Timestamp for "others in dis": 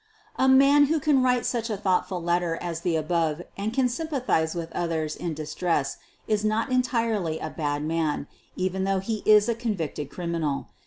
4.71-5.53